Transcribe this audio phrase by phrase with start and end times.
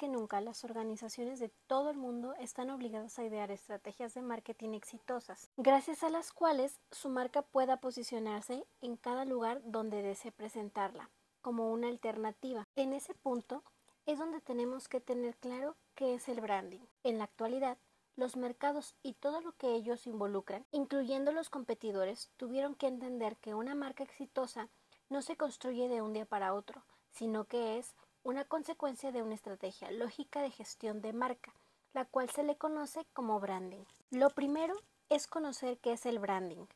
[0.00, 4.70] que nunca las organizaciones de todo el mundo están obligadas a idear estrategias de marketing
[4.70, 11.10] exitosas, gracias a las cuales su marca pueda posicionarse en cada lugar donde desee presentarla,
[11.42, 12.66] como una alternativa.
[12.76, 13.62] En ese punto
[14.06, 16.80] es donde tenemos que tener claro qué es el branding.
[17.02, 17.76] En la actualidad,
[18.16, 23.52] los mercados y todo lo que ellos involucran, incluyendo los competidores, tuvieron que entender que
[23.52, 24.70] una marca exitosa
[25.10, 29.34] no se construye de un día para otro, sino que es una consecuencia de una
[29.34, 31.52] estrategia lógica de gestión de marca,
[31.94, 33.84] la cual se le conoce como branding.
[34.10, 34.74] Lo primero
[35.08, 36.66] es conocer qué es el branding.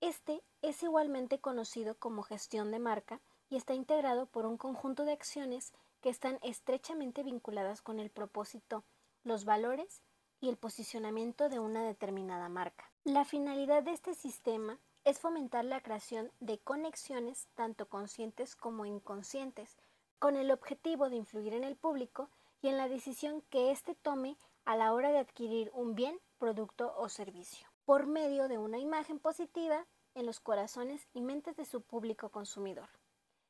[0.00, 5.12] Este es igualmente conocido como gestión de marca y está integrado por un conjunto de
[5.12, 8.84] acciones que están estrechamente vinculadas con el propósito,
[9.22, 10.02] los valores
[10.40, 12.90] y el posicionamiento de una determinada marca.
[13.04, 19.76] La finalidad de este sistema es fomentar la creación de conexiones tanto conscientes como inconscientes
[20.18, 22.30] con el objetivo de influir en el público
[22.62, 26.94] y en la decisión que éste tome a la hora de adquirir un bien, producto
[26.96, 31.82] o servicio, por medio de una imagen positiva en los corazones y mentes de su
[31.82, 32.88] público consumidor.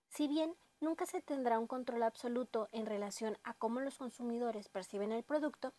[0.08, 5.12] Si bien nunca se tendrá un control absoluto en relación a cómo los consumidores perciben
[5.12, 5.72] el producto,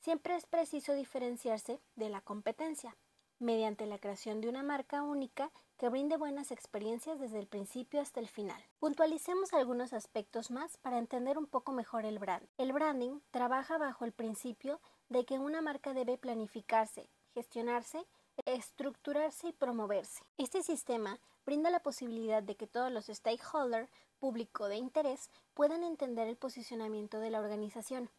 [0.00, 2.96] siempre es preciso diferenciarse de la competencia,
[3.40, 8.20] mediante la creación de una marca única que brinde buenas experiencias desde el principio hasta
[8.20, 8.62] el final.
[8.78, 12.46] Puntualicemos algunos aspectos más para entender un poco mejor el brand.
[12.58, 18.06] El branding trabaja bajo el principio de que una marca debe planificarse, gestionarse,
[18.44, 20.22] estructurarse y promoverse.
[20.36, 23.88] Este sistema brinda la posibilidad de que todos los stakeholders,
[24.18, 28.10] público de interés, puedan entender el posicionamiento de la organización.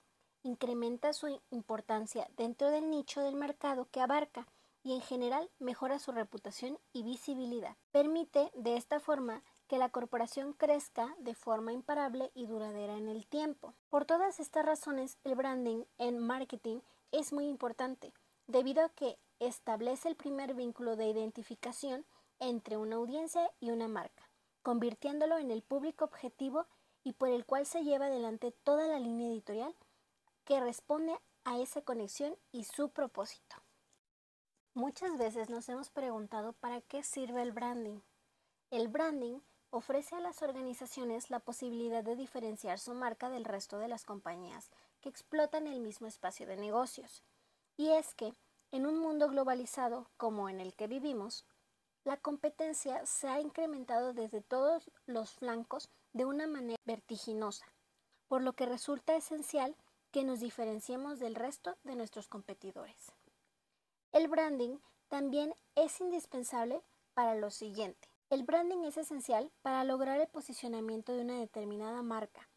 [0.44, 4.48] Incrementa su importancia dentro del nicho del mercado que abarca
[4.84, 7.76] y en general mejora su reputación y visibilidad.
[7.92, 13.26] Permite de esta forma que la corporación crezca de forma imparable y duradera en el
[13.28, 13.74] tiempo.
[13.90, 16.80] Por todas estas razones, el branding en marketing
[17.12, 18.14] es muy importante,
[18.48, 22.06] debido a que establece el primer vínculo de identificación
[22.40, 24.30] entre una audiencia y una marca,
[24.64, 26.66] convirtiéndolo en el público objetivo
[27.04, 29.76] y por el cual se lleva adelante toda la línea editorial
[30.46, 33.61] que responde a esa conexión y su propósito.
[34.74, 38.00] Muchas veces nos hemos preguntado para qué sirve el branding.
[38.70, 43.90] El branding ofrece a las organizaciones la posibilidad de diferenciar su marca del resto de
[43.90, 44.72] las compañías
[45.02, 47.22] que explotan el mismo espacio de negocios.
[47.76, 48.34] Y es que,
[48.72, 51.44] en un mundo globalizado como en el que vivimos,
[52.06, 57.66] la competencia se ha incrementado desde todos los flancos de una manera vertiginosa,
[58.30, 59.76] por lo que resulta esencial
[60.12, 63.12] que nos diferenciemos del resto de nuestros competidores.
[64.12, 64.78] El branding
[65.08, 66.82] también es indispensable
[67.14, 68.10] para lo siguiente.
[68.30, 72.50] El branding es esencial para lograr el posicionamiento de una determinada marca,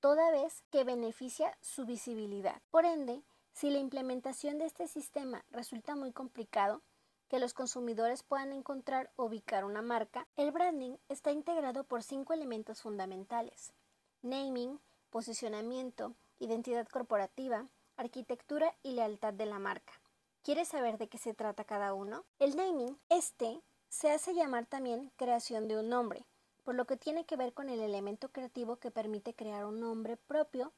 [0.00, 2.60] toda vez que beneficia su visibilidad.
[2.72, 3.22] Por ende,
[3.52, 6.82] si la implementación de este sistema resulta muy complicado,
[7.28, 12.32] que los consumidores puedan encontrar o ubicar una marca, el branding está integrado por cinco
[12.32, 13.72] elementos fundamentales.
[14.22, 14.80] Naming,
[15.10, 19.92] posicionamiento, identidad corporativa, arquitectura y lealtad de la marca.
[20.46, 22.24] ¿Quieres saber de qué se trata cada uno?
[22.38, 26.24] El naming, este, se hace llamar también creación de un nombre,
[26.62, 30.16] por lo que tiene que ver con el elemento creativo que permite crear un nombre
[30.16, 30.72] propio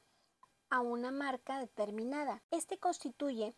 [0.70, 2.42] a una marca determinada.
[2.50, 3.54] Este constituye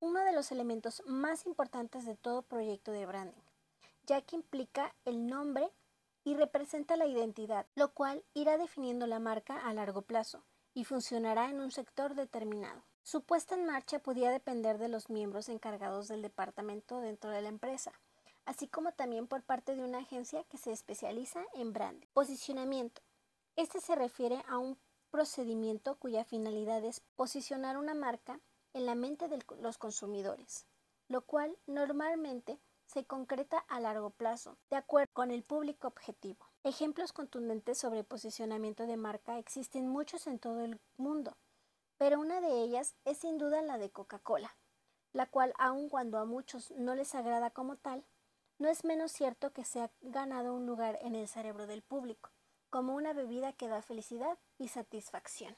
[0.00, 3.44] uno de los elementos más importantes de todo proyecto de branding,
[4.06, 5.70] ya que implica el nombre
[6.24, 10.42] y representa la identidad, lo cual irá definiendo la marca a largo plazo
[10.74, 12.84] y funcionará en un sector determinado.
[13.02, 17.48] Su puesta en marcha podía depender de los miembros encargados del departamento dentro de la
[17.48, 17.92] empresa,
[18.44, 22.06] así como también por parte de una agencia que se especializa en branding.
[22.12, 23.02] Posicionamiento.
[23.56, 24.78] Este se refiere a un
[25.10, 28.40] procedimiento cuya finalidad es posicionar una marca
[28.72, 30.66] en la mente de los consumidores,
[31.08, 36.49] lo cual normalmente se concreta a largo plazo, de acuerdo con el público objetivo.
[36.62, 41.36] Ejemplos contundentes sobre posicionamiento de marca existen muchos en todo el mundo
[42.00, 44.56] pero una de ellas es sin duda la de Coca-Cola,
[45.12, 48.06] la cual aun cuando a muchos no les agrada como tal,
[48.58, 52.30] no es menos cierto que se ha ganado un lugar en el cerebro del público,
[52.70, 55.54] como una bebida que da felicidad y satisfacción.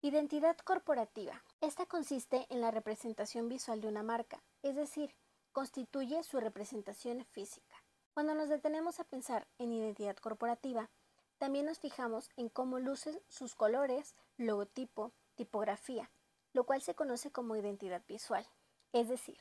[0.00, 1.44] Identidad corporativa.
[1.60, 5.14] Esta consiste en la representación visual de una marca, es decir,
[5.52, 7.71] constituye su representación física.
[8.14, 10.90] Cuando nos detenemos a pensar en identidad corporativa,
[11.38, 16.10] también nos fijamos en cómo lucen sus colores, logotipo, tipografía,
[16.52, 18.46] lo cual se conoce como identidad visual.
[18.92, 19.38] Es decir,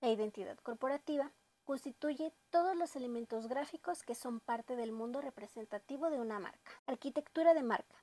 [0.00, 1.32] la identidad corporativa
[1.64, 6.72] constituye todos los elementos gráficos que son parte del mundo representativo de una marca.
[6.86, 8.02] Arquitectura de marca.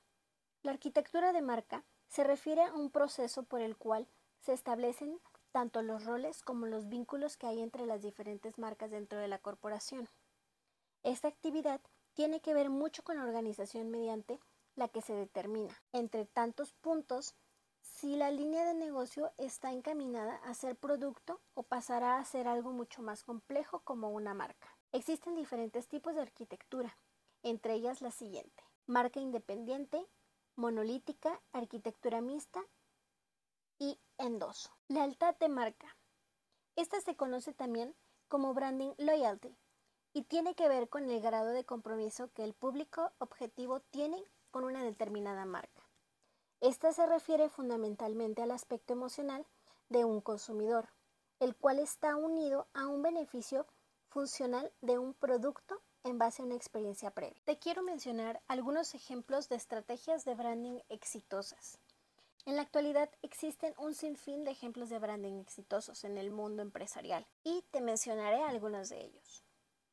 [0.62, 4.08] La arquitectura de marca se refiere a un proceso por el cual
[4.40, 5.20] se establecen
[5.52, 9.38] tanto los roles como los vínculos que hay entre las diferentes marcas dentro de la
[9.38, 10.08] corporación.
[11.02, 11.80] Esta actividad
[12.14, 14.40] tiene que ver mucho con la organización mediante
[14.74, 17.34] la que se determina, entre tantos puntos,
[17.80, 22.72] si la línea de negocio está encaminada a ser producto o pasará a ser algo
[22.72, 24.76] mucho más complejo como una marca.
[24.92, 26.98] Existen diferentes tipos de arquitectura,
[27.42, 28.64] entre ellas la siguiente.
[28.86, 30.06] Marca independiente,
[30.56, 32.62] monolítica, arquitectura mixta
[33.78, 34.70] y endoso.
[34.88, 35.96] Lealtad de marca.
[36.76, 37.94] Esta se conoce también
[38.28, 39.56] como branding loyalty
[40.12, 44.64] y tiene que ver con el grado de compromiso que el público objetivo tiene con
[44.64, 45.82] una determinada marca.
[46.60, 49.46] Esta se refiere fundamentalmente al aspecto emocional
[49.88, 50.88] de un consumidor,
[51.38, 53.66] el cual está unido a un beneficio
[54.08, 57.42] funcional de un producto en base a una experiencia previa.
[57.44, 61.78] Te quiero mencionar algunos ejemplos de estrategias de branding exitosas.
[62.46, 67.26] En la actualidad existen un sinfín de ejemplos de branding exitosos en el mundo empresarial
[67.42, 69.42] y te mencionaré algunos de ellos.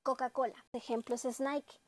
[0.04, 0.64] Coca-Cola.
[0.72, 1.82] Ejemplos es Nike.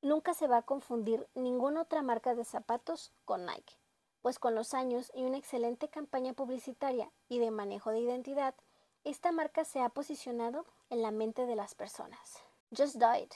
[0.00, 3.74] Nunca se va a confundir ninguna otra marca de zapatos con Nike,
[4.22, 8.54] pues con los años y una excelente campaña publicitaria y de manejo de identidad,
[9.04, 12.42] esta marca se ha posicionado en la mente de las personas.
[12.74, 13.34] Just Do It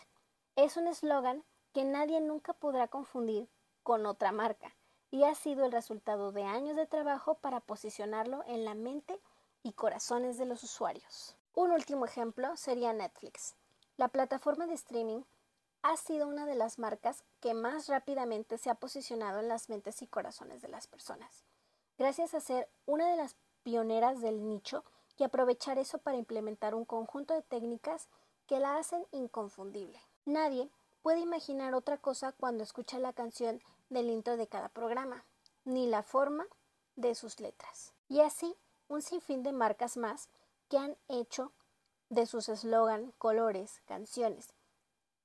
[0.57, 1.45] es un eslogan
[1.75, 3.51] que nadie nunca podrá confundir
[3.83, 4.75] con otra marca
[5.15, 9.17] y ha sido el resultado de años de trabajo para posicionarlo en la mente
[9.63, 11.37] y corazones de los usuarios.
[11.55, 13.55] Un último ejemplo sería Netflix.
[13.97, 15.23] La plataforma de streaming
[15.83, 20.03] ha sido una de las marcas que más rápidamente se ha posicionado en las mentes
[20.03, 21.45] y corazones de las personas,
[21.97, 24.83] gracias a ser una de las pioneras del nicho
[25.17, 28.09] y aprovechar eso para implementar un conjunto de técnicas
[28.49, 30.01] que la hacen inconfundible.
[30.25, 30.69] Nadie
[31.05, 33.63] puede imaginar otra cosa cuando escucha la canción
[33.95, 35.25] del intro de cada programa,
[35.65, 36.47] ni la forma
[36.97, 37.95] de sus letras.
[38.09, 38.55] Y así
[38.89, 40.29] un sinfín de marcas más
[40.69, 41.53] que han hecho
[42.11, 44.53] de sus eslogan, colores, canciones,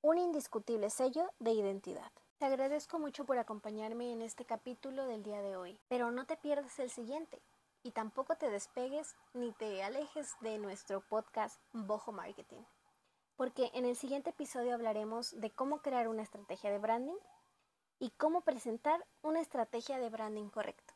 [0.01, 2.12] un indiscutible sello de identidad.
[2.38, 6.38] Te agradezco mucho por acompañarme en este capítulo del día de hoy, pero no te
[6.38, 7.42] pierdas el siguiente
[7.83, 12.62] y tampoco te despegues ni te alejes de nuestro podcast Bojo Marketing,
[13.36, 17.18] porque en el siguiente episodio hablaremos de cómo crear una estrategia de branding
[18.00, 20.94] y cómo presentar una estrategia de branding correcto.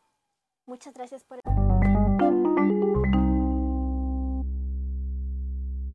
[0.65, 1.42] Muchas gracias por